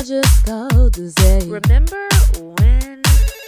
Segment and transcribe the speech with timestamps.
[0.00, 1.40] I just called to say.
[1.46, 3.02] Remember when?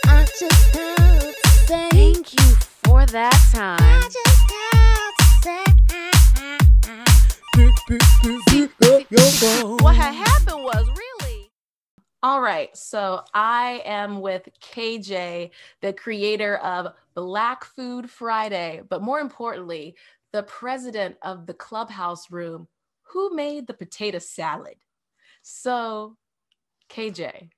[0.04, 1.88] I just called to say.
[1.88, 2.54] Thank you
[2.84, 4.02] for that time.
[4.02, 5.14] just called
[8.50, 9.06] to say.
[9.82, 11.50] What had happened was really.
[12.22, 19.20] All right, so I am with KJ, the creator of Black Food Friday, but more
[19.20, 19.96] importantly,
[20.34, 22.68] the president of the Clubhouse Room,
[23.04, 24.76] who made the potato salad.
[25.40, 26.18] So,
[26.92, 27.48] KJ,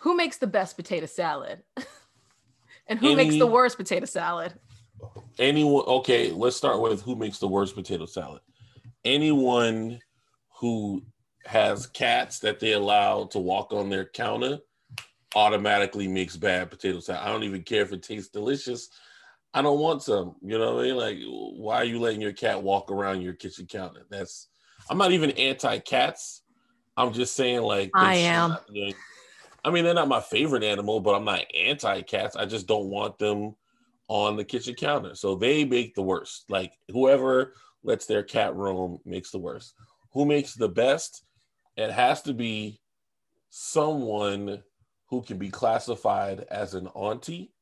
[0.00, 1.62] who makes the best potato salad?
[2.86, 4.54] and who makes the worst potato salad?
[5.38, 5.84] Anyone?
[5.86, 8.40] Okay, let's start with who makes the worst potato salad.
[9.04, 10.00] Anyone
[10.60, 11.02] who
[11.44, 14.58] has cats that they allow to walk on their counter
[15.36, 17.22] automatically makes bad potato salad.
[17.22, 18.88] I don't even care if it tastes delicious.
[19.52, 20.36] I don't want some.
[20.42, 20.96] You know what I mean?
[20.96, 24.06] Like, why are you letting your cat walk around your kitchen counter?
[24.10, 24.48] That's.
[24.88, 26.42] I'm not even anti-cats.
[26.98, 28.50] I'm just saying, like, I am.
[28.50, 28.94] not
[29.64, 32.36] I mean, they're not my favorite animal, but I'm not anti-cats.
[32.36, 33.54] I just don't want them
[34.08, 35.14] on the kitchen counter.
[35.14, 36.44] So they make the worst.
[36.48, 39.74] Like whoever lets their cat roam makes the worst.
[40.12, 41.24] Who makes the best?
[41.76, 42.80] It has to be
[43.50, 44.62] someone
[45.06, 47.52] who can be classified as an auntie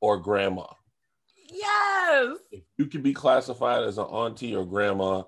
[0.00, 0.66] or grandma.
[1.50, 2.38] Yes.
[2.50, 5.22] If you can be classified as an auntie or grandma,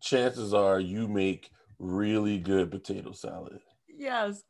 [0.00, 3.60] chances are you make really good potato salad.
[3.88, 4.44] Yes.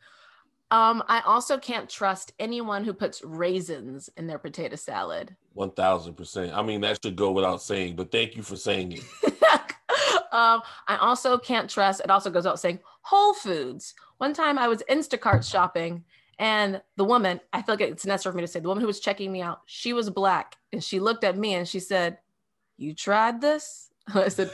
[0.70, 5.34] Um, I also can't trust anyone who puts raisins in their potato salad.
[5.56, 6.54] 1000%.
[6.54, 9.02] I mean, that should go without saying, but thank you for saying it.
[10.32, 13.94] um, I also can't trust, it also goes out saying Whole Foods.
[14.18, 16.04] One time I was Instacart shopping
[16.38, 18.86] and the woman, I feel like it's necessary for me to say, the woman who
[18.86, 22.18] was checking me out, she was black and she looked at me and she said,
[22.78, 23.89] You tried this?
[24.14, 24.50] I said,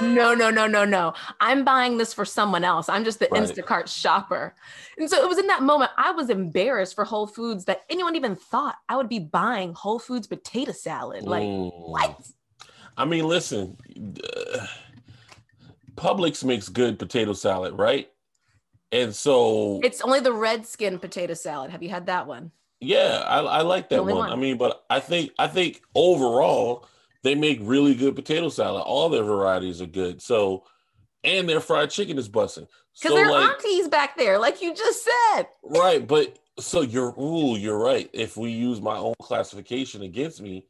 [0.00, 1.14] No, no, no, no, no.
[1.40, 2.88] I'm buying this for someone else.
[2.88, 3.42] I'm just the Right.
[3.42, 4.54] Instacart shopper.
[4.98, 8.16] And so it was in that moment I was embarrassed for Whole Foods that anyone
[8.16, 11.24] even thought I would be buying Whole Foods potato salad.
[11.24, 11.70] Like, Mm.
[11.90, 12.20] what?
[12.96, 13.76] I mean, listen,
[14.56, 14.66] uh,
[15.96, 18.10] Publix makes good potato salad, right?
[18.92, 21.70] And so, It's only the red skin potato salad.
[21.70, 22.50] Have you had that one?
[22.80, 24.16] yeah, I, I like that one.
[24.16, 24.30] one.
[24.32, 26.86] I mean, but I think I think overall
[27.22, 28.82] they make really good potato salad.
[28.84, 30.22] All their varieties are good.
[30.22, 30.64] So,
[31.24, 32.66] and their fried chicken is busting.
[32.94, 35.44] Because So, they're like, aunties back there, like you just said.
[35.64, 38.08] right, but so you're ooh, you're right.
[38.12, 40.66] If we use my own classification against me,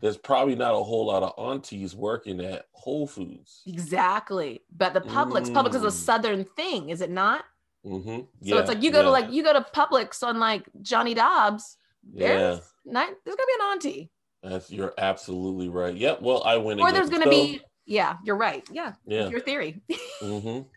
[0.00, 3.62] there's probably not a whole lot of aunties working at Whole Foods.
[3.66, 4.62] Exactly.
[4.74, 5.92] But the Publix, Publix is a Mm.
[5.92, 7.44] southern thing, is it not?
[7.84, 8.20] Mm-hmm.
[8.48, 11.76] So it's like you go to like you go to Publix on like Johnnie Dodds.
[12.02, 14.10] There's not there's gonna be an auntie.
[14.42, 15.94] That's you're absolutely right.
[15.94, 16.16] Yeah.
[16.20, 16.80] Well, I win.
[16.80, 18.64] Or there's gonna be yeah, you're right.
[18.72, 18.94] Yeah.
[19.06, 19.28] Yeah.
[19.28, 19.82] Your theory.
[20.20, 20.60] hmm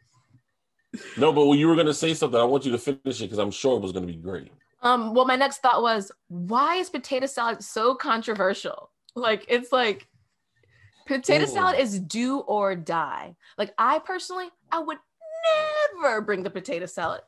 [1.17, 3.39] No, but when you were gonna say something, I want you to finish it because
[3.39, 4.51] I'm sure it was gonna be great.
[4.81, 8.91] Um, well, my next thought was, why is potato salad so controversial?
[9.15, 10.07] Like, it's like
[11.07, 11.47] potato Ooh.
[11.47, 13.35] salad is do or die.
[13.57, 14.97] Like, I personally, I would
[16.01, 17.21] never bring the potato salad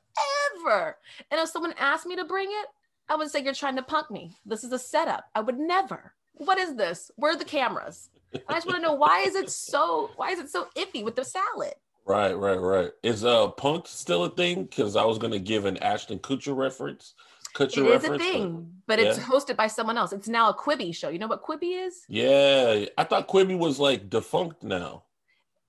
[0.58, 0.98] ever.
[1.32, 2.68] And if someone asked me to bring it,
[3.08, 4.36] I would say, You're trying to punk me.
[4.46, 5.26] This is a setup.
[5.34, 6.14] I would never.
[6.38, 7.12] What is this?
[7.16, 8.10] Where are the cameras?
[8.50, 11.16] I just want to know why is it so why is it so iffy with
[11.16, 11.74] the salad?
[12.06, 12.92] Right, right, right.
[13.04, 14.66] Is uh punk still a thing?
[14.66, 17.14] Because I was gonna give an Ashton Kutcher reference.
[17.56, 18.10] Kutcher It is a reference.
[18.24, 19.24] but- thing, but it's yeah.
[19.24, 20.12] hosted by someone else.
[20.12, 21.08] It's now a Quibi show.
[21.10, 22.04] You know what Quibi is?
[22.10, 25.04] Yeah, I thought Quibi was like defunct now.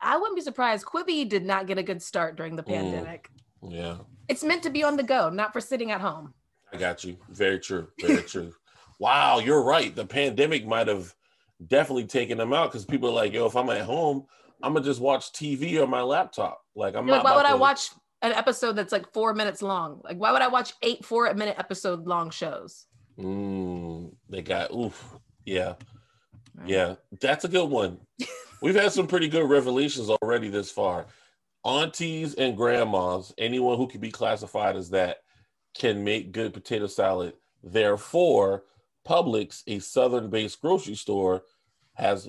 [0.00, 0.84] I wouldn't be surprised.
[0.84, 2.66] Quibi did not get a good start during the Mm.
[2.66, 3.30] pandemic.
[3.62, 6.34] Yeah, It's meant to be on the go, not for sitting at home.
[6.72, 7.16] I got you.
[7.30, 7.88] Very true.
[8.00, 8.52] Very true.
[8.98, 9.94] Wow, you're right.
[9.94, 11.14] The pandemic might have
[11.66, 14.24] definitely taken them out because people are like, yo, if I'm at home,
[14.62, 16.62] I'm gonna just watch TV on my laptop.
[16.74, 17.24] Like I'm You're not.
[17.24, 17.90] like, why would I watch
[18.22, 20.00] an episode that's like four minutes long?
[20.02, 22.86] Like, why would I watch eight four minute episode long shows?
[23.18, 25.16] Mm, they got oof.
[25.44, 25.74] Yeah,
[26.54, 26.68] Right.
[26.68, 26.94] yeah.
[27.20, 27.98] That's a good one.
[28.62, 31.06] We've had some pretty good revelations already this far.
[31.64, 35.18] Aunties and grandmas, anyone who can be classified as that,
[35.76, 37.34] can make good potato salad.
[37.62, 38.64] Therefore,
[39.06, 41.42] Publix, a southern-based grocery store,
[41.94, 42.28] has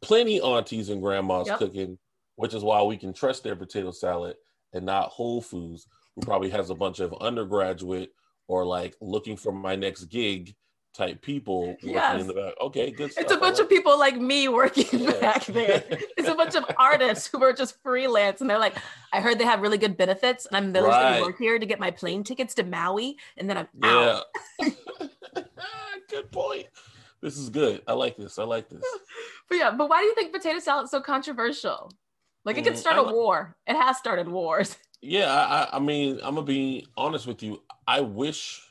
[0.00, 1.58] plenty aunties and grandmas Yep.
[1.58, 1.98] cooking,
[2.36, 4.36] which is why we can trust their potato salad
[4.72, 8.12] and not Whole Foods, who probably has a bunch of undergraduate
[8.48, 10.54] or like looking for my next gig
[10.92, 12.20] type people working Yes.
[12.20, 12.54] in the back.
[12.60, 13.24] Okay, good stuff.
[13.24, 15.20] It's a bunch like of people like me working Yeah.
[15.20, 15.84] back there.
[16.16, 18.76] It's a bunch of artists who are just freelance, and they're like,
[19.12, 21.12] "I heard they have really good benefits, and I'm literally Right.
[21.14, 24.24] gonna work here to get my plane tickets to Maui, and then I'm out."
[26.08, 26.66] Good point.
[27.22, 27.82] This is good.
[27.86, 28.38] I like this.
[28.38, 28.82] I like this.
[29.48, 31.90] But yeah, but why do you think potato salad is so controversial?
[32.44, 33.56] Like it could Mm, start I a war.
[33.66, 34.76] It has started wars.
[35.02, 37.62] Yeah, I, I- I mean, I'm gonna be honest with you.
[37.86, 38.62] I wish,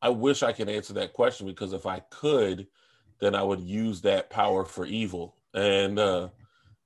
[0.00, 2.66] I wish I could answer that question because if I could,
[3.20, 5.36] then I would use that power for evil.
[5.54, 6.28] And uh,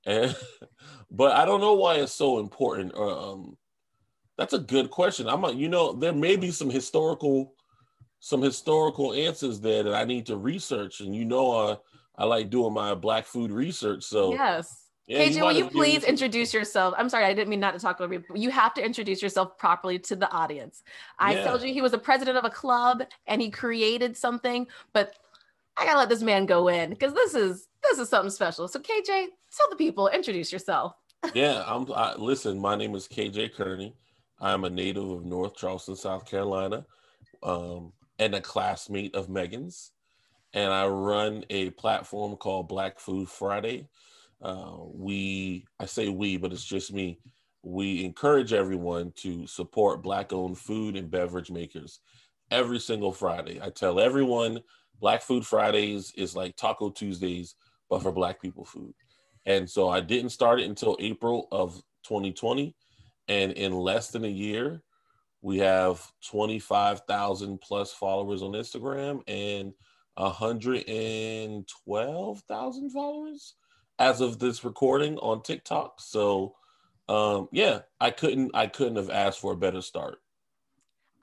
[0.05, 0.35] and
[1.11, 2.95] but I don't know why it's so important.
[2.95, 3.57] Um,
[4.37, 5.27] that's a good question.
[5.27, 7.53] I'm, a, you know, there may be some historical,
[8.19, 11.01] some historical answers there that I need to research.
[11.01, 11.75] And you know, uh,
[12.17, 14.03] I like doing my black food research.
[14.03, 14.82] So yes.
[15.07, 16.93] Yeah, KJ, will you please some- introduce yourself?
[16.97, 18.23] I'm sorry, I didn't mean not to talk over you.
[18.27, 20.83] but You have to introduce yourself properly to the audience.
[21.19, 21.43] I Yeah.
[21.45, 25.13] told you he was a president of a club and he created something, but
[25.75, 28.67] I gotta let this man go in because this is this is something special.
[28.67, 29.27] So KJ,
[29.57, 30.93] tell the people, introduce yourself.
[31.33, 31.91] yeah, I'm.
[31.91, 33.95] I, listen, my name is KJ Kearney.
[34.39, 36.85] I'm a native of North Charleston, South Carolina,
[37.43, 39.91] um, and a classmate of Megan's.
[40.53, 43.87] And I run a platform called Black Food Friday.
[44.43, 47.19] Uh, we, I say we, but it's just me.
[47.63, 52.01] We encourage everyone to support Black-owned food and beverage makers
[52.51, 53.61] every single Friday.
[53.61, 54.59] I tell everyone
[54.99, 57.55] Black Food Fridays is like Taco Tuesdays,
[57.89, 58.93] but for Black people food.
[59.45, 62.75] And so I didn't start it until April of 2020.
[63.29, 64.81] And in less than a year,
[65.41, 69.71] we have 25,000 plus followers on Instagram and
[70.15, 73.55] 112,000 followers
[73.99, 75.99] as of this recording on TikTok.
[75.99, 76.55] So
[77.09, 80.19] um yeah, I couldn't I couldn't have asked for a better start.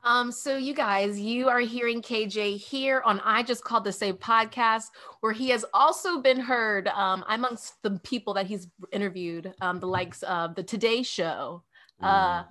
[0.02, 4.14] Um, so you guys, you are hearing KJ here on I Just Called to Say
[4.14, 4.86] podcast,
[5.20, 9.86] where he has also been heard um, amongst the people that he's interviewed, um, the
[9.86, 11.62] likes of the Today Show.
[12.02, 12.44] Uh,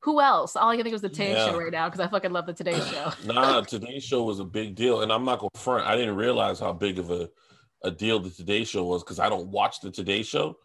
[0.00, 0.56] who else?
[0.56, 1.50] All I can think is the Today Yeah.
[1.50, 3.12] Show right now because I fucking love the Today Show.
[3.26, 5.86] nah, today's show was a big deal, and I'm not gonna front.
[5.86, 7.28] I didn't realize how big of a,
[7.82, 10.56] a deal the Today Show was because I don't watch the Today Show,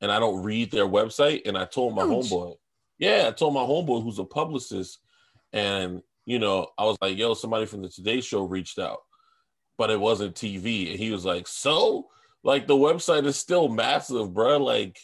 [0.00, 1.46] and I don't read their website.
[1.46, 2.30] And I told my Huge.
[2.30, 2.56] homeboy,
[2.98, 4.98] yeah, I told my homeboy who's a publicist,
[5.52, 8.98] and you know, I was like, yo, somebody from the Today Show reached out,
[9.78, 12.08] but it wasn't TV, and he was like, so,
[12.42, 14.60] like the website is still massive, bruh.
[14.60, 14.98] Like,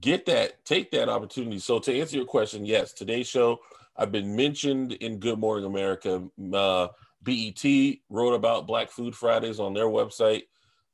[0.00, 1.58] get that, take that opportunity.
[1.58, 3.60] So to answer your question, yes, Today Show.
[3.98, 6.22] I've been mentioned in Good Morning America.
[6.54, 6.86] Uh,
[7.22, 7.64] BET
[8.08, 10.42] wrote about Black Food Fridays on their website.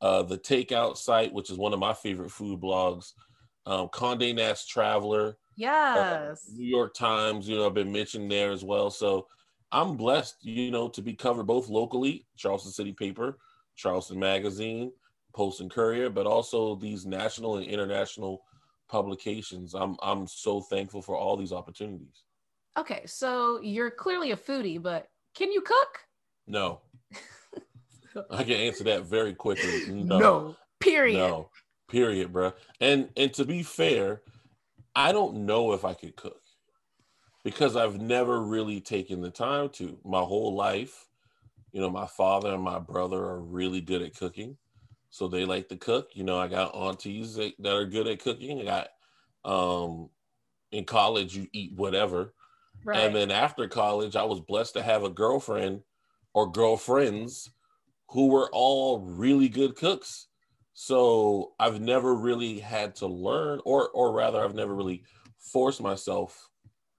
[0.00, 3.12] Uh, the Takeout site, which is one of my favorite food blogs.
[3.67, 6.50] Um, Condé Nast Traveler, uh, Yes.
[6.52, 8.91] New York Times, you know, I've been mentioned there as well.
[8.91, 9.26] So
[9.73, 13.38] I'm blessed, you know, to be covered both locally, Charleston City Paper,
[13.76, 14.93] Charleston Magazine,
[15.35, 18.44] Post and Courier, but also these national and international
[18.88, 19.75] publications.
[19.75, 22.25] I'm I'm so thankful for all these opportunities.
[22.76, 26.00] Okay, so you're clearly a foodie, but can you cook?
[26.46, 26.82] No.
[28.31, 29.87] I can answer that very quickly.
[29.89, 30.57] No.
[30.81, 31.19] Period.
[31.19, 31.51] No.
[31.89, 32.53] Period, bro.
[32.81, 34.23] And and to be fair,
[34.95, 36.41] I don't know if I could cook
[37.45, 39.99] because I've never really taken the time to.
[40.05, 41.07] My whole life,
[41.73, 44.57] you know, my father and my brother are really good at cooking.
[45.11, 46.11] So they like to cook.
[46.15, 48.61] You know, I got aunties that, that are good at cooking.
[48.61, 48.89] I got
[49.45, 50.09] um
[50.73, 52.35] in college you eat whatever.
[52.85, 52.99] Right.
[52.99, 55.83] And then after college, I was blessed to have a girlfriend
[56.35, 57.51] or girlfriends
[58.09, 60.29] who were all really good cooks.
[60.75, 65.05] So I've never really had to learn, or or rather, I've never really
[65.39, 66.49] forced myself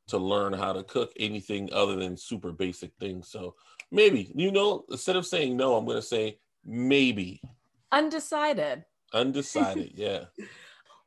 [0.08, 3.30] to learn how to cook anything other than super basic things.
[3.30, 3.56] So
[3.92, 7.42] maybe, you know, instead of saying no, I'm gonna say maybe.
[7.92, 8.86] Undecided.
[9.14, 10.26] Undecided, yeah.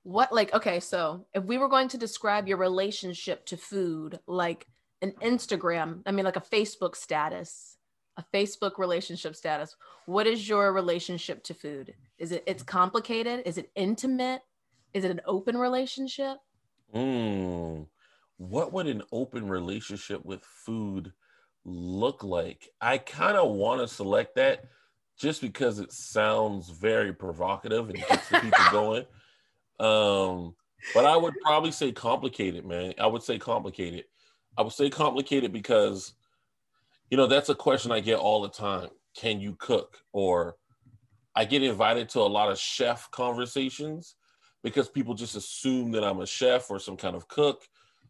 [0.02, 4.66] What like okay, so if we were going to describe your relationship to food like
[5.00, 7.77] an Instagram, I mean like a Facebook status,
[8.18, 11.94] a Facebook relationship status, what is your relationship to food?
[12.18, 13.42] Is it it's complicated?
[13.46, 14.42] Is it intimate?
[14.92, 16.38] Is it an open relationship?
[16.94, 17.86] Mm,
[18.38, 21.12] what would an open relationship with food
[21.64, 22.68] look like?
[22.80, 24.64] I kind of want to select that
[25.18, 29.04] just because it sounds very provocative and gets the people going.
[29.80, 30.54] Um,
[30.94, 32.94] but I would probably say complicated, man.
[32.98, 34.04] I would say complicated.
[34.56, 36.14] I would say complicated because,
[37.10, 38.90] you know, that's a question I get all the time.
[39.16, 39.98] Can you cook?
[40.12, 40.56] Or
[41.34, 44.16] I get invited to a lot of chef conversations
[44.62, 47.62] because people just assume that I'm a chef or some kind of cook.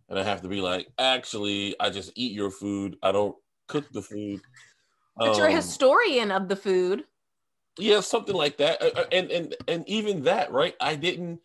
[0.09, 2.97] And I have to be like, actually, I just eat your food.
[3.03, 3.37] I don't
[3.69, 4.41] cook the food.
[5.23, 7.05] But you're a Um, historian of the food.
[7.79, 8.83] yeah, something like that.
[8.83, 10.75] Uh, uh, And and and even that, right?
[10.81, 11.41] I didn't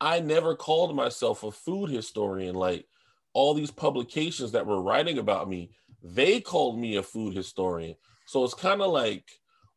[0.00, 2.54] I never called myself a food historian.
[2.54, 2.86] Like
[3.32, 5.70] all these publications that were writing about me,
[6.02, 7.96] they called me a food historian.
[8.26, 9.24] So it's kind of like,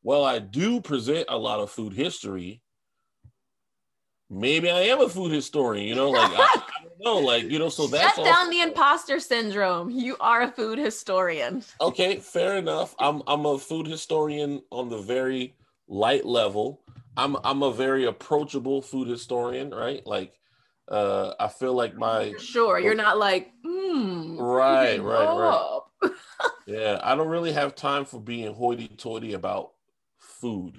[0.04, 2.62] well, I do present a lot of food history,
[4.30, 5.86] maybe I am a food historian.
[5.88, 7.70] You know, like I, I don't know, like you know.
[7.70, 9.90] So that's Shut down also- the imposter syndrome.
[9.90, 11.64] You are a food historian.
[11.80, 12.96] Okay, fair enough.
[13.00, 15.56] I'm I'm a food historian on the very
[15.88, 16.82] light level.
[17.18, 20.06] I'm I'm a very approachable food historian, right?
[20.08, 20.34] Like
[20.90, 24.38] uh I feel like my Sure, you're not like, hmm.
[24.40, 25.71] Right, right, right.
[26.72, 29.72] Yeah, I don't really have time for being hoity-toity about
[30.18, 30.78] food.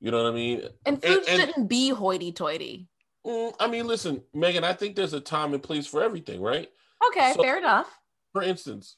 [0.00, 0.62] You know what I mean?
[0.86, 2.88] And food And- and- shouldn't be hoity-toity.
[3.26, 6.70] Mm, I mean, listen, Megan, I think there's a time and place for everything, right?
[7.08, 7.98] Okay, So- fair enough.
[8.32, 8.96] For instance,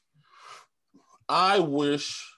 [1.27, 2.29] I wish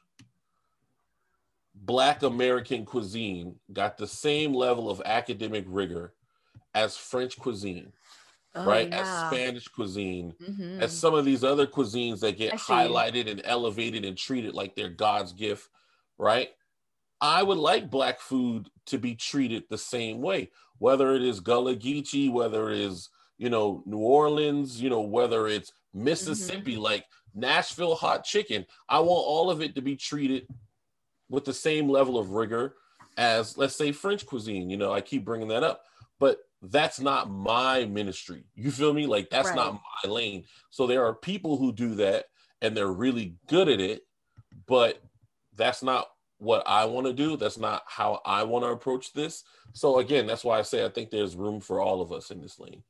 [1.73, 6.13] Black American cuisine got the same level of academic rigor
[6.73, 7.93] as French cuisine,
[8.55, 8.87] Oh, right?
[8.89, 9.01] yeah.
[9.01, 10.81] As Spanish cuisine, Mhm.
[10.81, 14.89] as some of these other cuisines that get highlighted and elevated and treated like they're
[14.89, 15.69] God's gift,
[16.17, 16.49] right?
[17.21, 21.75] I would like black food to be treated the same way, whether it is Gullah
[21.75, 26.81] Geechee, whether it is, you know, New Orleans, you know, whether it's Mississippi, Mm-hmm.
[26.81, 28.65] like Nashville hot chicken.
[28.87, 30.47] I want all of it to be treated
[31.29, 32.75] with the same level of rigor
[33.17, 34.69] as, let's say, French cuisine.
[34.69, 35.83] You know, I keep bringing that up,
[36.19, 38.45] but that's not my ministry.
[38.55, 39.05] You feel me?
[39.05, 39.55] Like, that's Right.
[39.55, 40.45] not my lane.
[40.69, 42.25] So there are people who do that
[42.61, 44.07] and they're really good at it,
[44.65, 45.01] but
[45.55, 47.37] that's not what I want to do.
[47.37, 49.43] That's not how I want to approach this.
[49.73, 52.41] So again, that's why I say I think there's room for all of us in
[52.41, 52.83] this lane.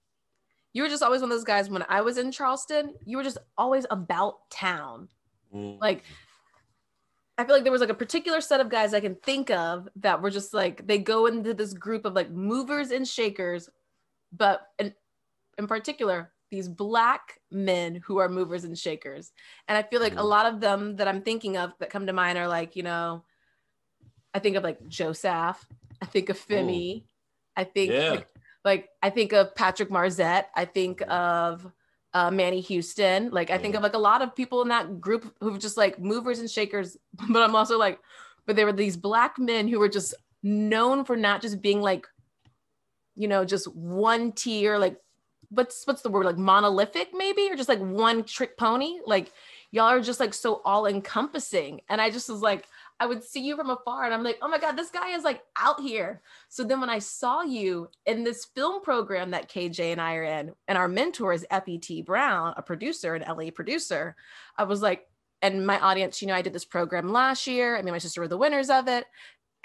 [0.73, 3.23] You were just always one of those guys when I was in Charleston, you were
[3.23, 5.07] just always about town.
[5.53, 5.79] Mm.
[5.79, 6.03] Like
[7.37, 9.89] I feel like there was like a particular set of guys I can think of
[9.97, 13.69] that were just like they go into this group of like movers and shakers,
[14.31, 14.93] but in,
[15.57, 19.33] in particular, these black men who are movers and shakers.
[19.67, 20.29] And I feel like a Mhm.
[20.29, 23.25] lot of them that I'm thinking of that come to mind are like, you know,
[24.33, 25.65] I think of like Joseph,
[26.01, 27.03] I think of Femi,
[27.57, 28.11] I think Yeah.
[28.11, 28.27] like,
[28.63, 31.69] like I think of Patrick Marzette, I think of
[32.15, 33.29] uh, Manny Houston.
[33.29, 35.99] Like I think of like a lot of people in that group who've just like
[35.99, 36.97] movers and shakers.
[37.29, 37.99] But I'm also like,
[38.47, 42.07] but there were these black men who were just known for not just being like,
[43.15, 44.97] you know, just one tier, like
[45.49, 48.99] what's what's the word, like monolithic maybe, or just like one trick pony.
[49.05, 49.33] Like
[49.71, 51.81] y'all are just like so all encompassing.
[51.89, 52.65] And I just was like,
[52.99, 55.23] I would see you from afar and I'm like, oh my God, this guy is
[55.23, 56.21] like out here.
[56.47, 60.23] So then when I saw you in this film program that KJ and I are
[60.23, 62.01] in, and our mentor is Effie T.
[62.01, 64.15] Brown, a producer, an LA producer,
[64.57, 65.07] I was like,
[65.41, 67.77] and my audience, you know, I did this program last year.
[67.77, 69.05] I mean, my sister were the winners of it.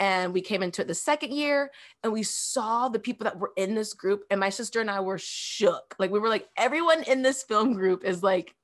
[0.01, 1.71] And we came into it the second year
[2.03, 4.25] and we saw the people that were in this group.
[4.31, 5.95] And my sister and I were shook.
[5.99, 8.55] Like, we were like, everyone in this film group is like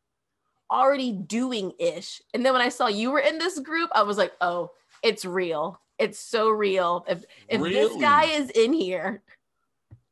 [0.70, 2.22] already doing ish.
[2.34, 4.70] And then when I saw you were in this group, I was like, oh,
[5.02, 5.80] it's real.
[5.98, 7.04] It's so real.
[7.08, 9.22] If if this guy is in here,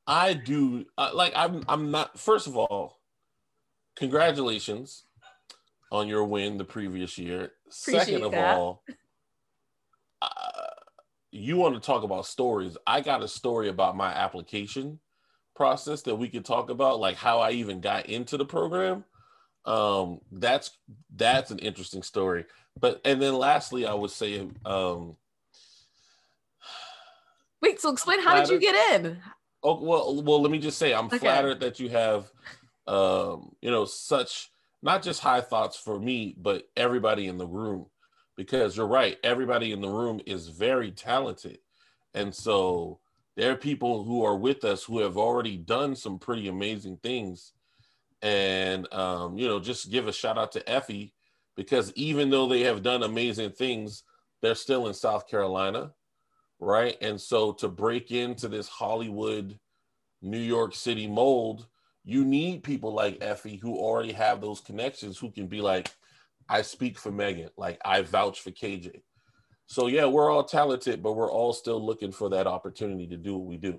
[0.06, 3.00] I do uh, like I'm I'm not first of all,
[3.96, 5.04] congratulations
[5.92, 7.52] on your win the previous year.
[7.68, 8.56] Second of that.
[8.56, 8.82] all,
[10.22, 10.28] uh,
[11.30, 12.76] you want to talk about stories.
[12.86, 15.00] I got a story about my application
[15.54, 19.04] process that we could talk about like how I even got into the program.
[19.64, 20.78] Um that's
[21.16, 22.44] that's an interesting story.
[22.78, 25.16] But and then lastly I would say um
[27.62, 29.18] wait, so explain how did you get in?
[29.62, 30.42] Oh well, well.
[30.42, 31.18] Let me just say, I'm Okay.
[31.18, 32.30] flattered that you have,
[32.86, 34.50] um, you know, such
[34.82, 37.86] not just high thoughts for me, but everybody in the room,
[38.36, 39.18] because you're right.
[39.24, 41.60] Everybody in the room is very talented,
[42.12, 43.00] and so
[43.36, 47.54] there are people who are with us who have already done some pretty amazing things,
[48.24, 51.14] and um, you know, just give a shout out to Effie
[51.56, 54.02] because even though they have done amazing things,
[54.42, 55.92] they're still in South Carolina
[56.64, 56.96] right?
[57.00, 59.58] And so to break into this Hollywood,
[60.22, 61.66] New York City mold,
[62.04, 65.94] you need people like Effie who already have those connections who can be like,
[66.48, 69.02] I speak for Megan, like I vouch for KJ.
[69.66, 73.36] So yeah, we're all talented, but we're all still looking for that opportunity to do
[73.36, 73.78] what we do.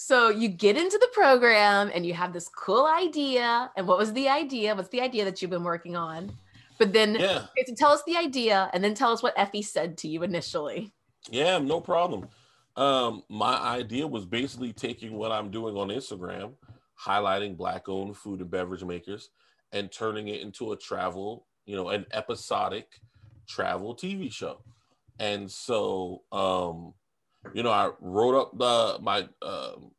[0.00, 3.68] So you get into the program and you have this cool idea.
[3.76, 4.72] And what was the idea?
[4.76, 6.30] What's the idea that you've been working on?
[6.78, 9.60] But then Yeah, okay, so tell us the idea and then tell us what Effie
[9.60, 10.92] said to you initially.
[11.32, 12.28] yeah, no problem.
[12.76, 16.52] Um, my idea was basically taking what I'm doing on Instagram,
[17.04, 19.30] highlighting black-owned food and beverage makers,
[19.72, 23.00] and turning it into a travel, you know, an episodic
[23.48, 24.60] travel TV show.
[25.18, 26.94] And so, um,
[27.54, 29.92] you know, I wrote up the my um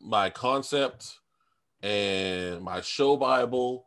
[0.00, 1.18] my concept
[1.82, 3.86] and my show bible,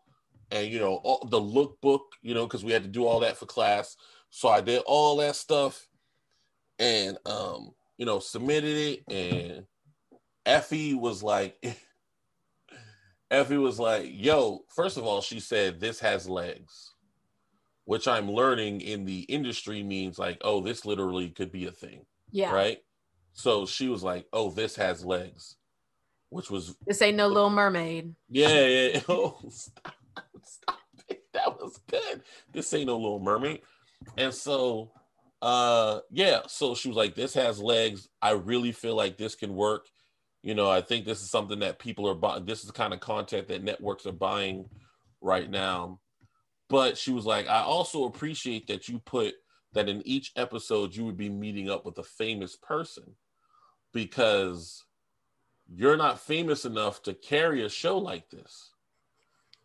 [0.52, 3.38] and you know, all, the lookbook, you know, because we had to do all that
[3.38, 3.96] for class.
[4.30, 5.88] So I did all that stuff,
[6.78, 9.66] and um, you know, submitted it, and
[10.46, 11.64] Effie was like,
[13.32, 16.94] Effie was like, yo, first of all, she said, this has legs,
[17.86, 22.06] which I'm learning in the industry means like, oh, this literally could be a thing,
[22.32, 22.52] Yeah.
[22.54, 22.78] right?
[23.34, 25.56] So she was like, oh, this has legs,
[26.30, 28.16] which was, This ain't no Little Mermaid.
[28.30, 29.02] yeah, yeah.
[29.10, 29.94] Oh, stop,
[30.44, 31.24] stop it.
[31.34, 32.24] That was good.
[32.54, 33.62] This ain't no little mermaid.
[34.18, 34.92] And so,
[35.42, 38.10] uh, yeah, so she was like, this has legs.
[38.22, 39.86] I really feel like this can work.
[40.42, 42.46] You know, I think this is something that people are buying.
[42.46, 44.66] This is the kind of content that networks are buying
[45.22, 46.00] right now.
[46.70, 49.34] But she was like, I also appreciate that you put
[49.74, 53.16] that in each episode you would be meeting up with a famous person
[53.94, 54.84] because
[55.74, 58.72] you're not famous enough to carry a show like this.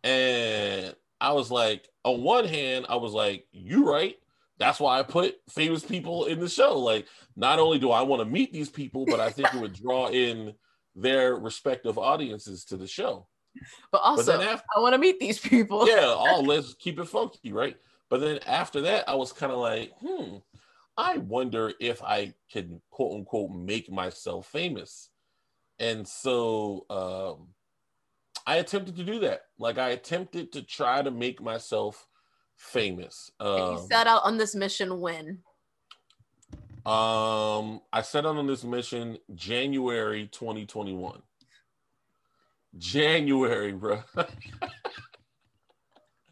[0.03, 4.15] And I was like, on one hand, I was like, "You're right.
[4.57, 6.77] That's why I put famous people in the show.
[6.77, 9.73] Like, not only do I want to meet these people, but I think it would
[9.73, 10.53] draw in
[10.95, 13.27] their respective audiences to the show.
[13.91, 15.87] But also, then after- I want to meet these people.
[15.87, 17.77] Yeah, all let's keep it funky, right?
[18.09, 20.37] But then after that, I was kind of like, hmm,
[20.97, 25.09] I wonder if I can quote unquote make myself famous.
[25.79, 27.47] And so um,
[28.47, 29.41] I attempted to do that.
[29.59, 32.07] Like I attempted to try to make myself
[32.55, 33.31] famous.
[33.39, 35.39] Um, you set out on this mission when?
[36.85, 41.21] um, I set out on this mission January 2021.
[42.77, 44.03] January, bro.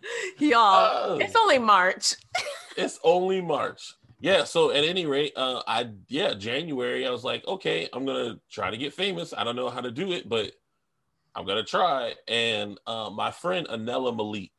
[0.40, 1.18] Y'all, Oh.
[1.20, 2.16] it's only March.
[2.78, 3.94] it's only March.
[4.20, 8.40] Yeah, so at any rate, uh I yeah, January, I was like, okay, I'm gonna
[8.50, 9.34] try to get famous.
[9.36, 10.52] I don't know how to do it, but
[11.36, 12.14] I'm gonna try.
[12.28, 14.52] And uh, my friend Anela Malik,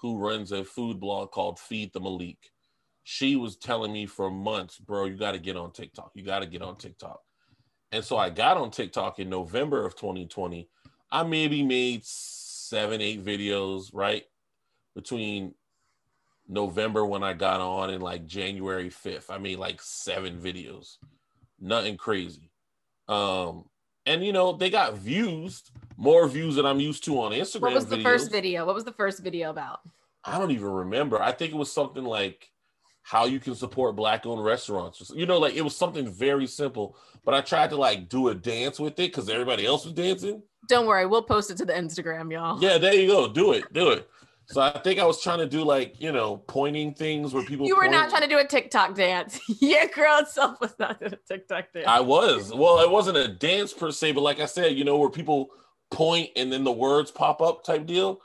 [0.00, 2.38] who runs a food blog called Feed the Malik,
[3.04, 6.10] she was telling me for months, bro, you gotta get on TikTok.
[6.14, 7.20] You gotta get on TikTok.
[7.92, 10.68] And so I got on TikTok in November of 2020.
[11.12, 14.24] I maybe made seven, eight videos, right?
[14.94, 15.54] Between
[16.50, 19.30] November when I got on and like January 5th.
[19.30, 20.96] I made like seven videos.
[21.60, 22.50] Nothing crazy.
[23.08, 23.64] Um,
[24.06, 25.62] and you know, they got views,
[25.96, 27.62] more views than I'm used to on Instagram.
[27.62, 28.66] What was the first video?
[28.66, 29.80] What was the first video about?
[30.24, 31.22] I don't even remember.
[31.22, 32.50] I think it was something like
[33.02, 35.10] how you can support black owned restaurants.
[35.14, 38.34] You know, like it was something very simple, but I tried to like do a
[38.34, 40.42] dance with it because everybody else was dancing.
[40.68, 42.62] Don't worry, we'll post it to the Instagram, y'all.
[42.62, 43.28] Yeah, there you go.
[43.28, 43.72] Do it.
[43.72, 44.08] Do it.
[44.50, 47.66] So I think I was trying to do like, you know, pointing things where people
[47.68, 47.92] You were point.
[47.92, 49.38] not trying to do a TikTok dance.
[49.60, 51.86] Your girl itself was not doing a TikTok dance.
[51.86, 52.52] I was.
[52.52, 55.50] Well, it wasn't a dance per se, but like I said, you know, where people
[55.92, 58.20] point and then the words pop up type deal.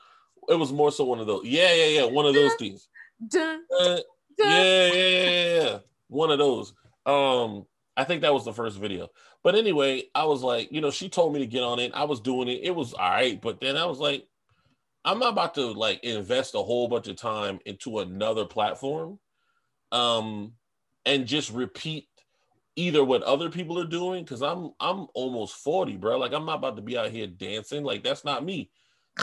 [0.50, 1.46] It was more so one of those.
[1.46, 2.04] Yeah, yeah, yeah.
[2.06, 2.88] One of those things.
[3.30, 4.04] Dun, Uh, dun.
[4.40, 5.78] yeah, yeah, yeah, yeah.
[6.08, 6.74] One of those.
[7.06, 9.10] Um, I think that was the first video.
[9.44, 11.92] But anyway, I was like, you know, she told me to get on it.
[11.94, 12.62] I was doing it.
[12.64, 14.26] It was all right, but then I was like,
[15.06, 19.20] I'm not about to like invest a whole bunch of time into another platform,
[19.91, 20.54] um,
[21.06, 22.08] and just repeat
[22.76, 26.18] either what other people are doing because I'm I'm almost 40, bro.
[26.18, 27.84] Like I'm not about to be out here dancing.
[27.84, 28.70] Like that's not me.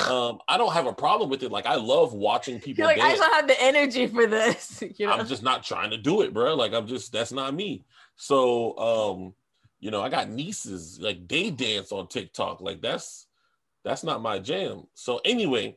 [0.09, 1.53] Um, I don't have a problem with it.
[1.53, 3.19] Like I love watching people You're like, I dance.
[3.19, 4.83] just don't have the energy for this.
[4.99, 5.13] You know?
[5.15, 6.55] I'm just not trying to do it, bro.
[6.55, 7.85] Like I'm just that's not me.
[8.17, 9.35] So um,
[9.81, 12.61] you know, I got nieces like they dance on TikTok.
[12.61, 13.27] Like that's
[13.85, 14.85] that's not my jam.
[14.95, 15.77] So anyway,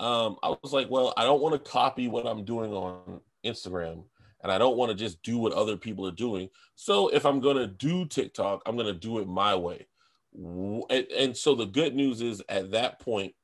[0.00, 4.04] um, I was like, well, I don't want to copy what I'm doing on Instagram,
[4.42, 6.48] and I don't want to just do what other people are doing.
[6.74, 9.86] So if I'm gonna do TikTok, I'm gonna do it my way.
[10.34, 13.34] And, and so the good news is at that point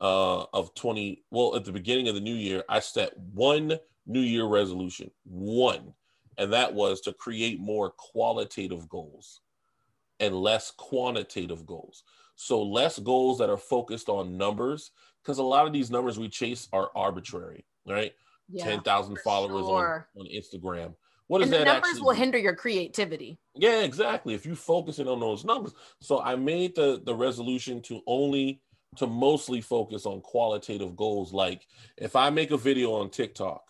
[0.00, 4.20] uh, of 20, well, at the beginning of the new year, I set one New
[4.20, 5.92] Year resolution, one,
[6.38, 9.42] and that was to create more qualitative goals
[10.18, 12.04] and less quantitative goals.
[12.40, 16.28] So less goals that are focused on numbers, because a lot of these numbers we
[16.28, 18.12] chase are arbitrary, right?
[18.48, 20.08] Yeah, 10,000 followers sure.
[20.14, 20.94] on, on Instagram.
[21.26, 23.40] What and the that numbers actually will hinder your creativity.
[23.56, 24.34] Yeah, exactly.
[24.34, 25.74] If you focus in on those numbers.
[26.00, 28.62] So I made the the resolution to only
[28.96, 31.32] to mostly focus on qualitative goals.
[31.32, 33.62] Like if I make a video on TikTok,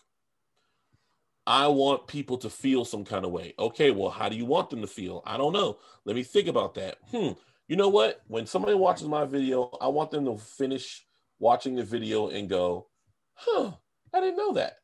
[1.47, 3.55] I want people to feel some kind of way.
[3.59, 5.23] Okay, well, how do you want them to feel?
[5.25, 5.79] I don't know.
[6.05, 6.99] Let me think about that.
[7.11, 7.31] Hmm.
[7.69, 8.23] You know what?
[8.27, 11.05] When somebody watches my video, I want them to finish
[11.39, 12.89] watching the video and go,
[13.35, 13.73] huh,
[14.13, 14.79] I didn't know that.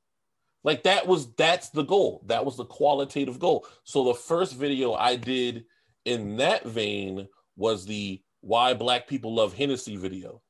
[0.62, 2.22] Like that was that's the goal.
[2.26, 3.66] That was the qualitative goal.
[3.84, 5.64] So the first video I did
[6.04, 10.42] in that vein was the why black people love Hennessy video.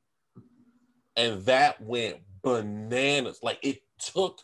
[1.16, 3.40] And that went bananas.
[3.42, 4.40] Like it took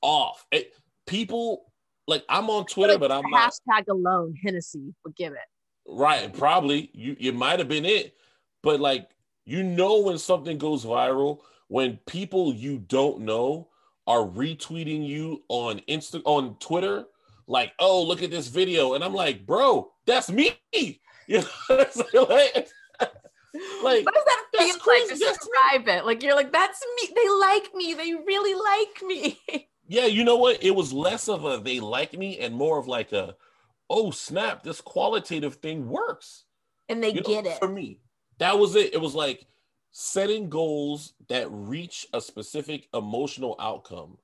[0.00, 0.44] off.
[0.50, 0.72] It,
[1.06, 1.72] people
[2.06, 5.51] like I'm on Twitter, but I'm not Hashtag alone, Hennessy Forgive give it.
[5.86, 8.14] Right, probably you it might have been it,
[8.62, 9.10] but like
[9.44, 11.40] you know when something goes viral
[11.72, 13.66] when people you don't know
[14.06, 17.06] are retweeting you on Insta on Twitter,
[17.46, 20.58] like, oh look at this video, and I'm like, bro, that's me.
[21.28, 21.76] You know,
[22.28, 22.68] like,
[23.84, 25.08] like what does that feel like?
[25.08, 26.04] That's Describe it.
[26.04, 27.14] Like you're like, that's me.
[27.14, 27.94] They like me.
[27.94, 29.68] They really like me.
[29.88, 30.62] yeah, you know what?
[30.62, 33.36] It was less of a they like me and more of like a,
[33.92, 36.44] oh snap, this qualitative thing works.
[36.88, 37.58] and they You know, get it.
[37.58, 38.00] for me.
[38.38, 38.92] That was it.
[38.94, 39.46] It was like
[39.92, 44.16] setting goals that reach a specific emotional outcome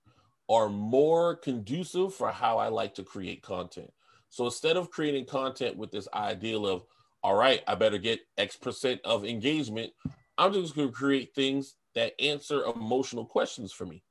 [0.49, 3.93] are more conducive for how I like to create content.
[4.31, 6.85] So instead of creating content with this ideal of,
[7.23, 9.93] all right, I better get X percent of engagement,
[10.39, 14.03] I'm just going to create things that answer emotional questions for me.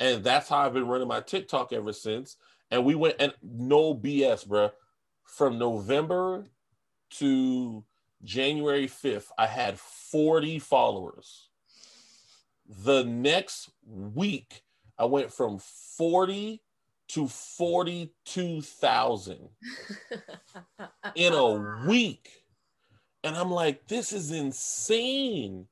[0.00, 2.36] And that's how I've been running my TikTok ever since.
[2.70, 4.70] And we went, and no BS, bruh.
[5.28, 6.44] From November
[7.10, 7.84] to
[8.24, 11.50] January 5th, I had 40 followers.
[12.84, 14.62] The next week,
[14.98, 16.60] I went from 40
[17.08, 19.48] to 42,000
[21.14, 22.30] in a week.
[23.22, 25.68] And I'm like, this is insane.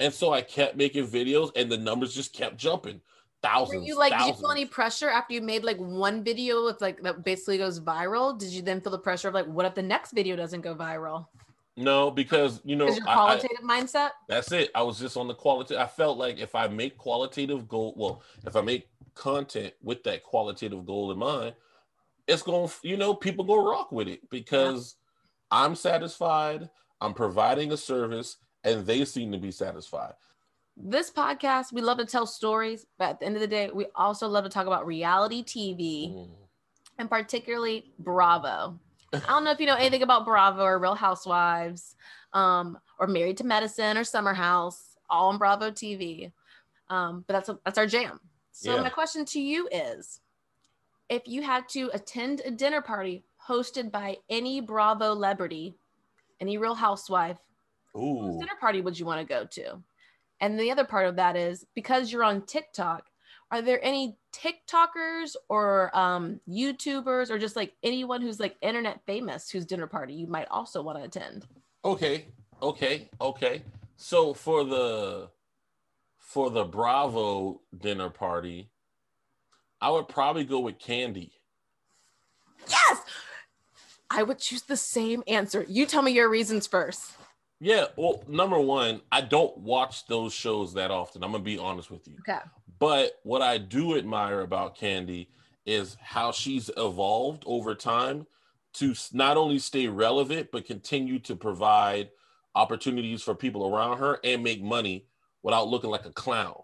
[0.00, 3.00] And so I kept making videos and the numbers just kept jumping.
[3.44, 6.80] Were you like, did you feel any pressure after you made like one video with
[6.80, 8.38] like that basically goes viral?
[8.38, 10.74] Did you then feel the pressure of like, what if the next video doesn't go
[10.74, 11.26] viral?
[11.76, 14.10] No, because you know, your I- I- qualitative mindset?
[14.28, 14.70] That's it.
[14.74, 15.76] I was just on the quality.
[15.76, 20.22] I felt like if I make qualitative goal, well, if I make content with that
[20.22, 21.54] qualitative goal in mind,
[22.26, 24.96] it's going, to you know, people go rock with it because
[25.50, 26.68] I'm satisfied.
[27.00, 30.14] I'm providing a service, and they seem to be satisfied.
[30.76, 33.86] This podcast, we love to tell stories, but at the end of the day, we
[33.94, 36.28] also love to talk about reality TV Mm.
[36.98, 38.78] and particularly Bravo.
[39.12, 41.96] I don't know if you know anything about Bravo or Real Housewives,
[42.34, 46.32] um, or Married to Medicine or Summer House, all on Bravo TV.
[46.90, 48.20] Um, but that's that's our jam.
[48.52, 48.82] So Yeah.
[48.82, 50.20] my question to you is,
[51.08, 55.74] if you had to attend a dinner party hosted by any Bravo celebrity,
[56.40, 57.38] any Real Housewife,
[57.94, 59.82] whose dinner party would you want to go to?
[60.40, 63.04] And the other part of that is because you're on TikTok,
[63.50, 69.50] are there any TikTokers or um, YouTubers or just like anyone who's like internet famous
[69.50, 71.46] whose dinner party you might also want to attend?
[71.84, 72.26] okay,
[72.60, 73.62] okay, okay.
[73.96, 75.30] So for the
[76.18, 78.68] for the Bravo dinner party,
[79.80, 81.30] I would probably go with Kandi.
[82.68, 83.00] Yes,
[84.10, 85.64] I would choose the same answer.
[85.68, 87.12] You tell me your reasons first.
[87.60, 91.24] Yeah, well, number one, I don't watch those shows that often.
[91.24, 92.16] I'm gonna be honest with you.
[92.20, 92.40] Okay.
[92.78, 95.28] But what I do admire about Kandi
[95.64, 98.26] is how she's evolved over time
[98.74, 102.10] to not only stay relevant, but continue to provide
[102.54, 105.06] opportunities for people around her and make money
[105.42, 106.60] without looking like a clown.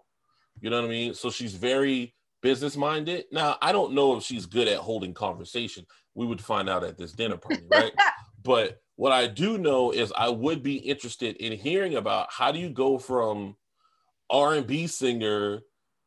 [0.61, 1.13] You know what I mean?
[1.15, 3.25] So she's very business minded.
[3.31, 5.87] Now, I don't know if she's good at holding conversation.
[6.13, 7.93] We would find out at this dinner party, right?
[8.43, 12.59] but what I do know is I would be interested in hearing about how do
[12.59, 13.55] you go from
[14.29, 15.61] R&B singer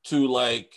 [0.05, 0.75] to like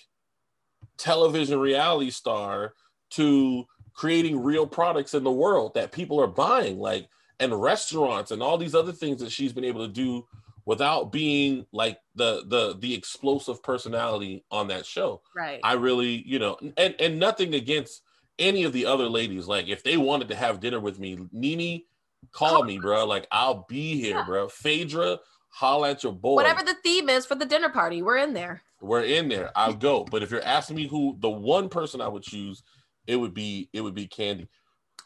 [0.98, 2.74] television reality star
[3.12, 7.08] to creating real products in the world that people are buying like
[7.40, 10.26] and restaurants and all these other things that she's been able to do
[10.66, 15.60] without being like the the the explosive personality on that show Right.
[15.64, 18.02] I really, you know, and and nothing against
[18.38, 19.48] any of the other ladies.
[19.48, 21.84] Like if they wanted to have dinner with me, NeNe,
[22.32, 23.06] call me, bro.
[23.06, 24.26] Like I'll be here, Yeah.
[24.26, 24.48] bro.
[24.50, 26.36] Phaedra, holla at your boy.
[26.36, 28.62] Whatever the theme is for the dinner party, we're in there.
[28.82, 29.52] We're in there.
[29.56, 30.06] I'll go.
[30.06, 32.64] But if you're asking me who the one person I would choose,
[33.08, 34.48] it would be it would be Kandi.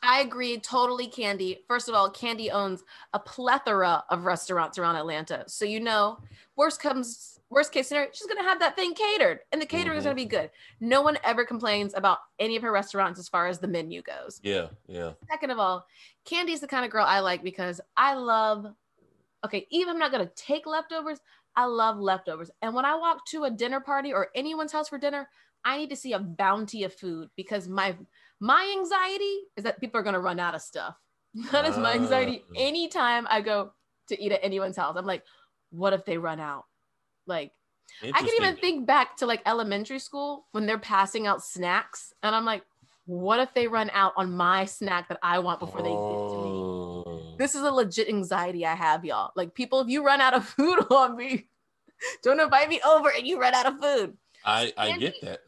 [0.06, 1.60] I agree totally, Kandi.
[1.68, 5.46] First of all, Kandi owns a plethora of restaurants around Atlanta.
[5.48, 6.20] So you know,
[6.56, 10.04] worst comes worst case scenario, she's gonna have that thing catered, and the catering is
[10.04, 10.08] Mhm.
[10.08, 10.52] gonna be good.
[10.80, 14.40] No one ever complains about any of her restaurants as far as the menu goes.
[14.44, 15.14] Yeah, yeah.
[15.30, 15.86] Second of all,
[16.26, 18.68] Kandi's the kind of girl I like because I love.
[19.46, 21.20] Okay, even I'm not gonna take leftovers,
[21.56, 22.50] I love leftovers.
[22.62, 25.30] And when I walk to a dinner party or anyone's house for dinner,
[25.66, 27.98] I need to see a bounty of food because my
[28.40, 30.98] my anxiety is that people are gonna run out of stuff.
[31.52, 32.44] That is my anxiety.
[32.50, 32.54] Ah.
[32.58, 33.74] Anytime I go
[34.08, 35.24] to eat at anyone's house, I'm like,
[35.70, 36.66] what if they run out?
[37.26, 37.52] Like
[38.04, 42.36] I can even think back to like elementary school when they're passing out snacks, and
[42.36, 42.64] I'm like,
[43.06, 46.44] what if they run out on my snack that I want before they get to
[46.44, 46.50] me?
[46.52, 47.36] Oh.
[47.38, 49.32] This is a legit anxiety I have, y'all.
[49.36, 51.48] Like, people, if you run out of food on me,
[52.22, 54.18] don't invite me over and you run out of food.
[54.46, 55.40] I I Kandi- get that.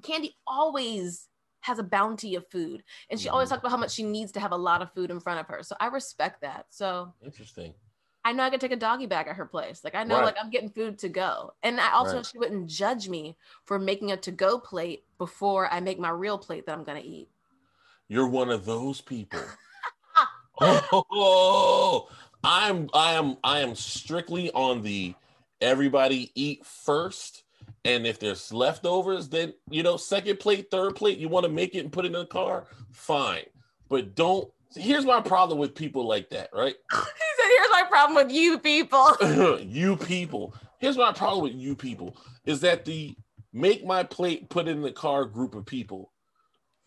[0.00, 1.28] Kandi always
[1.60, 3.50] has a bounty of food, and she always Mhm.
[3.52, 5.46] talks about how much she needs to have a lot of food in front of
[5.46, 5.62] her.
[5.62, 6.66] So I respect that.
[6.70, 7.74] So Interesting.
[8.24, 9.82] I know I could take a doggy bag at her place.
[9.82, 10.24] Like I know Right.
[10.26, 11.54] like I'm getting food to go.
[11.62, 12.26] And I also Right.
[12.26, 16.66] she wouldn't judge me for making a to-go plate before I make my real plate
[16.66, 17.28] that I'm gonna eat.
[18.08, 19.40] You're one of those people.
[20.60, 22.08] oh,
[22.44, 25.14] I'm I am I am strictly on the
[25.60, 27.44] everybody eat first.
[27.84, 31.74] And if there's leftovers, then you know, second plate, third plate, you want to make
[31.74, 33.44] it and put it in the car, fine.
[33.88, 36.76] But don't here's my problem with people like that, right?
[37.56, 39.16] here's my problem with you people.
[39.62, 40.54] you people.
[40.78, 43.16] Here's my problem with you people is that the
[43.52, 46.12] make my plate, put in the car group of people,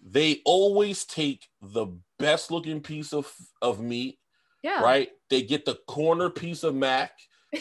[0.03, 1.87] they always take the
[2.19, 4.19] best looking piece of, of meat,
[4.63, 4.81] Yeah.
[4.81, 5.09] right?
[5.29, 7.11] They get the corner piece of mac,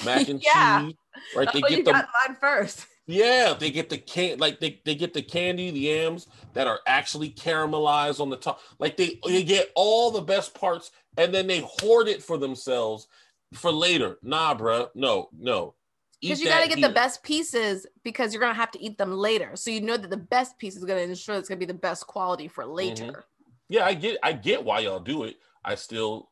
[0.05, 0.81] mac and Yeah.
[0.81, 0.95] cheese,
[1.37, 1.45] right?
[1.47, 2.87] That's They oh, you get the first.
[3.07, 6.81] Yeah, they get the can like they, they get the candy, the yams that are
[6.87, 8.61] actually caramelized on the top.
[8.79, 13.09] Like they they get all the best parts and then they hoard it for themselves
[13.53, 14.19] for later.
[14.23, 14.89] Nah, bruh.
[14.95, 15.75] No, no.
[16.21, 16.89] Because you got to get here.
[16.89, 19.51] the best pieces because you're gonna have to eat them later.
[19.55, 22.07] So you know that the best piece is gonna ensure it's gonna be the best
[22.07, 22.73] quality for mm-hmm.
[22.73, 23.25] later.
[23.69, 25.37] Yeah, I get I get why y'all do it.
[25.63, 26.31] I still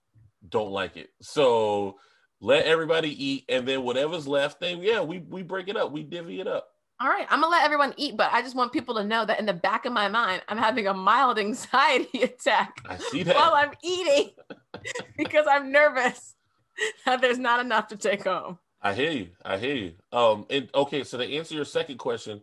[0.48, 1.10] don't like it.
[1.20, 1.98] So
[2.42, 5.92] let everybody eat and then whatever's left, then yeah, we we break it up.
[5.92, 6.68] We divvy it up.
[7.00, 9.38] All right, I'm gonna let everyone eat, but I just want people to know that
[9.38, 13.36] in the back of my mind, I'm having a mild anxiety attack I see that.
[13.36, 14.30] while I'm eating
[15.16, 16.34] because I'm nervous
[17.06, 18.58] that there's not enough to take home.
[18.82, 19.28] I hear you.
[19.44, 19.92] I hear you.
[20.10, 22.42] Um, and okay, so to answer your second question,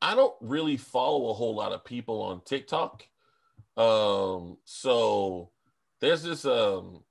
[0.00, 3.06] I don't really follow a whole lot of people on TikTok.
[3.76, 5.50] Um, so
[6.00, 7.02] there's this um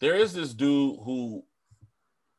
[0.00, 1.44] there is this dude who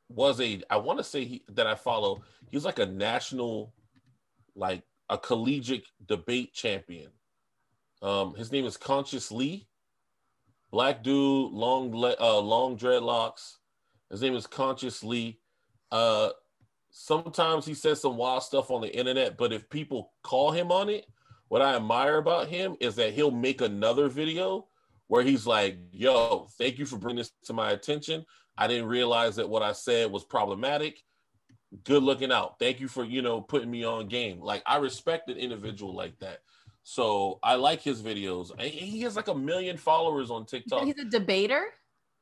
[0.10, 2.24] was a I want to say he, that I follow.
[2.50, 3.74] He's like a national,
[4.56, 7.10] like a collegiate debate champion.
[8.02, 9.68] Um, his name is Conscious Lee.
[10.72, 13.58] Black dude, long uh, long dreadlocks.
[14.12, 15.40] His name is Conscious Lee.
[15.92, 16.30] Uh,
[16.92, 20.90] sometimes he says some wild stuff on the internet, but if people call him on
[20.90, 21.06] it,
[21.48, 24.68] what I admire about him is that he'll make another video
[25.08, 28.26] where he's like, "Yo, thank you for bringing this to my attention.
[28.58, 31.02] I didn't realize that what I said was problematic.
[31.84, 32.58] Good looking out.
[32.60, 34.40] Thank you for you know putting me on game.
[34.40, 36.40] Like I respect an individual like that.
[36.84, 38.58] So I like his videos.
[38.62, 40.84] He has like a million followers on TikTok.
[40.84, 41.66] He's a debater.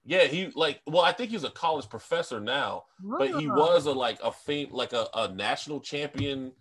[0.05, 3.91] Yeah, he like well, I think he's a college professor now, but he was a
[3.91, 6.51] like a fame like a, a national champion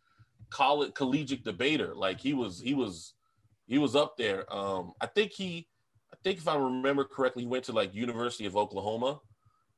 [0.51, 1.95] college collegiate debater.
[1.95, 3.15] Like he was he was
[3.67, 4.53] he was up there.
[4.55, 5.69] Um I think he
[6.13, 9.21] I think if I remember correctly, he went to like University of Oklahoma.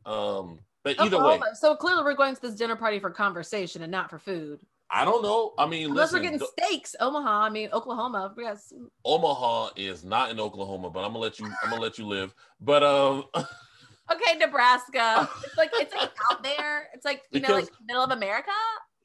[0.07, 3.91] Um but either way, So clearly, we're going to this dinner party for conversation and
[3.91, 4.61] not for food.
[4.91, 5.55] I don't know.
[5.59, 7.41] I mean, Unless listen, we're getting steaks, Omaha.
[7.45, 8.35] I mean, Oklahoma.
[8.39, 8.59] Got
[9.05, 12.35] Omaha is not in Oklahoma, but I'm gonna let you I'm gonna let you live.
[12.61, 13.25] But um
[14.13, 15.29] Okay, Nebraska.
[15.43, 16.89] It's like it's like out there.
[16.93, 18.51] It's like you know, like middle of America.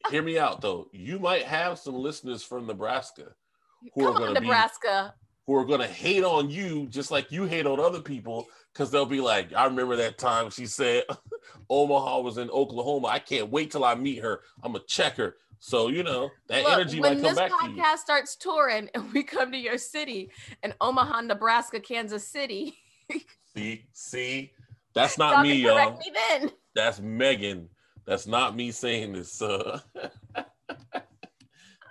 [0.10, 0.90] hear me out though.
[0.92, 3.34] You might have some listeners from Nebraska
[3.96, 5.14] who are Come on, gonna be Nebraska.
[5.50, 8.92] Who are going to hate on you just like you hate on other people because
[8.92, 11.06] they'll be like, I remember that time she said
[11.72, 13.08] Omaha was in Oklahoma.
[13.08, 14.42] I can't wait till I meet her.
[14.62, 15.38] I'm going to check her.
[15.58, 17.78] So, you know, that Look, energy might come this back to you.
[17.78, 20.30] podcast starts touring and we come to your city
[20.62, 22.78] and Omaha, Nebraska, Kansas City,
[23.56, 24.52] See, see,
[24.94, 25.98] that's not y'all me, y'all.
[25.98, 26.52] me then.
[26.76, 27.70] That's Megan.
[28.06, 29.42] That's not me saying this.
[29.42, 29.80] Uh,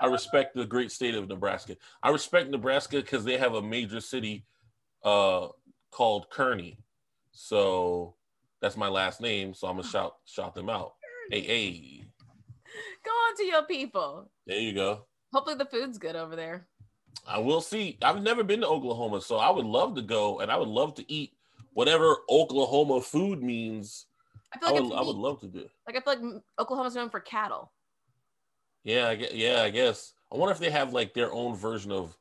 [0.01, 1.77] I respect the great state of Nebraska.
[2.03, 4.45] I respect Nebraska because they have a major city
[5.05, 5.49] uh,
[5.91, 6.79] called Kearney.
[7.33, 8.15] So
[8.61, 9.55] that's my last name.
[9.55, 10.95] So I'm gonna shout shout them out.
[11.31, 12.05] Hey, hey,
[13.05, 14.31] Go on to your people.
[14.47, 15.07] there you go.
[15.33, 16.67] Hopefully the food's good over there.
[17.27, 17.99] I will see.
[18.03, 20.95] I've never been to Oklahoma, so I would love to go, and I would love
[20.95, 21.33] to eat
[21.75, 24.07] whatever Oklahoma food means.
[24.55, 25.69] I feel I like would, I would love to do.
[25.87, 27.73] like I feel like Oklahoma's known for cattle.
[28.85, 30.15] Yeah, I guess, yeah, I guess.
[30.33, 32.17] I wonder if they have like their own version of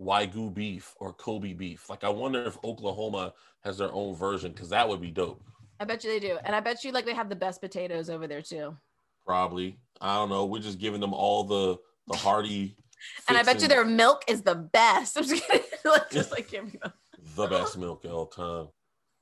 [0.00, 1.88] Wagyu beef or Kobe beef.
[1.90, 5.42] Like, I wonder if Oklahoma has their own version because that would be dope.
[5.78, 8.10] I bet you they do, and I bet you like they have the best potatoes
[8.10, 8.76] over there too.
[9.24, 9.78] Probably.
[10.00, 10.44] I don't know.
[10.44, 12.76] We're just giving them all the the hearty.
[13.28, 15.16] And I bet you their milk is the best.
[15.16, 15.66] I'm just kidding.
[15.86, 16.92] like, just like giving them.
[17.34, 18.68] the best milk of all time.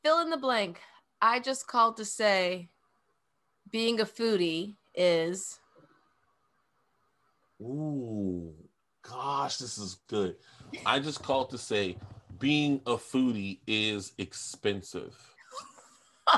[0.02, 0.81] Fill in the blank.
[1.22, 2.70] I just called to say,
[3.70, 5.61] being a foodie is.
[7.60, 8.52] Ooh,
[9.02, 10.36] gosh, this is good.
[10.86, 11.96] I just called to say,
[12.38, 15.16] being a foodie is expensive.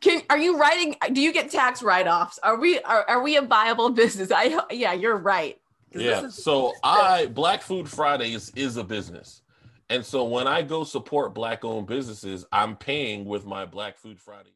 [0.00, 0.94] Can are you writing?
[1.12, 2.38] Do you get tax write offs?
[2.42, 4.30] Are we are, are we a viable business?
[4.30, 5.58] I yeah, you're right.
[5.94, 6.26] Yeah.
[6.26, 9.42] is- So I Black Food Fridays is a business.
[9.90, 14.18] And so when I go support black owned businesses, I'm paying with my Black Food
[14.20, 14.48] Friday.